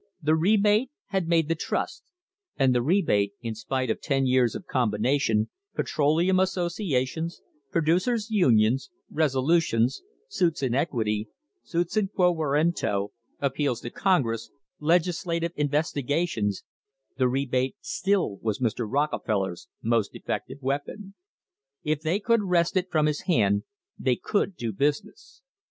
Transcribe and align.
The 0.19 0.33
rebate 0.33 0.89
had 1.09 1.27
made 1.27 1.47
the 1.47 1.53
trust, 1.53 2.01
and 2.57 2.73
the 2.73 2.81
rebate, 2.81 3.33
in 3.43 3.53
spite 3.53 3.91
of 3.91 4.01
ten 4.01 4.25
years 4.25 4.55
of 4.55 4.65
combination, 4.65 5.51
Petroleum 5.75 6.39
Associations, 6.39 7.43
Producers' 7.71 8.31
Unions, 8.31 8.89
resolutions, 9.11 10.01
suits 10.27 10.63
in 10.63 10.73
equity, 10.73 11.29
suits 11.61 11.95
in 11.97 12.07
quo 12.07 12.31
warranto, 12.31 13.11
appeals 13.39 13.81
to 13.81 13.91
Congress, 13.91 14.49
legislative 14.79 15.51
investigations 15.55 16.63
the 17.17 17.27
rebate 17.27 17.75
still 17.79 18.37
was 18.37 18.57
Mr. 18.57 18.87
Rockefeller's 18.91 19.67
most 19.83 20.15
effective 20.15 20.63
weapon. 20.63 21.13
If 21.83 22.01
they 22.01 22.19
could 22.19 22.41
wrest 22.41 22.75
it 22.75 22.89
from 22.89 23.05
his 23.05 23.21
hand 23.27 23.65
they 23.99 24.15
could 24.15 24.55
do 24.55 24.73
business. 24.73 25.43